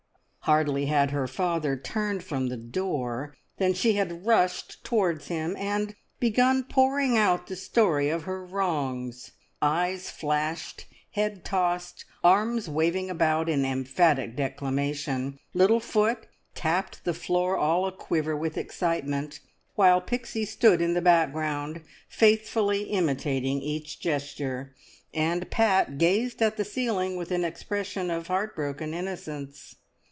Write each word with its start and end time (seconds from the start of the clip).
Hardly 0.45 0.87
had 0.87 1.11
her 1.11 1.27
father 1.27 1.77
turned 1.77 2.23
from 2.23 2.47
the 2.47 2.57
door 2.57 3.37
than 3.57 3.75
she 3.75 3.93
had 3.93 4.25
rushed 4.25 4.83
towards 4.83 5.27
him, 5.27 5.55
and 5.57 5.95
begun 6.19 6.63
pouring 6.63 7.15
out 7.15 7.45
the 7.45 7.55
story 7.55 8.09
of 8.09 8.23
her 8.23 8.43
wrongs. 8.43 9.33
Eyes 9.61 10.09
flashed, 10.09 10.87
head 11.11 11.45
tossed, 11.45 12.05
arms 12.23 12.67
waving 12.67 13.07
about 13.07 13.49
in 13.49 13.63
emphatic 13.63 14.35
declamation, 14.35 15.37
little 15.53 15.79
foot 15.79 16.25
tapped 16.55 17.05
the 17.05 17.13
floor 17.13 17.55
all 17.55 17.85
a 17.85 17.91
quiver 17.91 18.35
with 18.35 18.57
excitement, 18.57 19.41
while 19.75 20.01
Pixie 20.01 20.43
stood 20.45 20.81
in 20.81 20.95
the 20.95 21.01
background 21.03 21.81
faithfully 22.09 22.85
imitating 22.85 23.61
each 23.61 23.99
gesture, 24.01 24.73
and 25.13 25.51
Pat 25.51 25.99
gazed 25.99 26.41
at 26.41 26.57
the 26.57 26.65
ceiling 26.65 27.15
with 27.15 27.29
an 27.29 27.43
expression 27.45 28.09
of 28.09 28.25
heart 28.27 28.55
broken 28.55 28.95
innocence. 28.95 29.75